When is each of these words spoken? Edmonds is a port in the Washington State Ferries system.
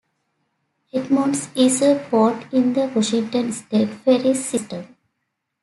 Edmonds 0.91 1.49
is 1.55 1.79
a 1.83 2.03
port 2.09 2.51
in 2.51 2.73
the 2.73 2.87
Washington 2.87 3.51
State 3.51 3.87
Ferries 3.89 4.43
system. 4.43 4.95